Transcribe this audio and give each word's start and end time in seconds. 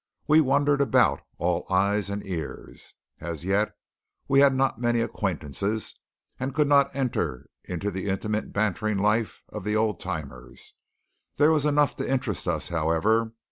We 0.25 0.41
wandered 0.41 0.81
about, 0.81 1.21
all 1.37 1.67
eyes 1.69 2.09
and 2.09 2.25
ears. 2.25 2.95
As 3.19 3.45
yet 3.45 3.75
we 4.27 4.39
had 4.39 4.51
not 4.55 4.81
many 4.81 4.99
acquaintances, 4.99 5.93
and 6.39 6.55
could 6.55 6.67
not 6.67 6.89
enter 6.95 7.51
into 7.65 7.91
the 7.91 8.09
intimate 8.09 8.51
bantering 8.51 8.97
life 8.97 9.43
of 9.49 9.63
the 9.63 9.75
old 9.75 9.99
timers. 9.99 10.73
There 11.37 11.51
was 11.51 11.67
enough 11.67 11.95
to 11.97 12.11
interest 12.11 12.47
us, 12.47 12.69
however. 12.69 13.33